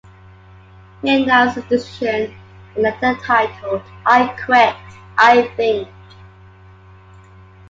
He 1.03 1.13
announced 1.23 1.57
his 1.57 1.65
decision 1.65 2.35
in 2.75 2.83
a 2.83 2.89
letter 2.89 3.21
titled 3.21 3.83
"I 4.03 4.35
Quit, 4.47 4.75
I 5.19 5.43
Think". 5.55 5.87